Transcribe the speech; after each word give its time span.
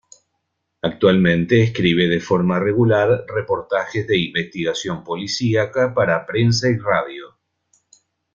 Actualmente 0.81 1.61
escribe 1.61 2.07
de 2.07 2.19
forma 2.19 2.57
regular 2.59 3.23
reportajes 3.27 4.07
de 4.07 4.17
investigación 4.17 5.03
policíaca 5.03 5.93
para 5.93 6.25
prensa 6.25 6.71
y 6.71 6.77
radio. 6.79 7.37